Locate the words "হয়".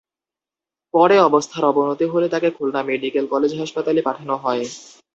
4.43-4.63